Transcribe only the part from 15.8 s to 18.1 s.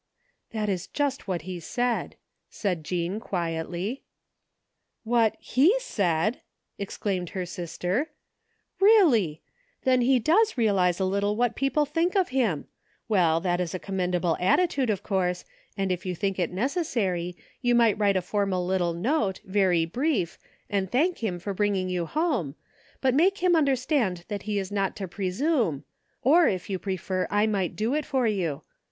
if you think it necessary, you might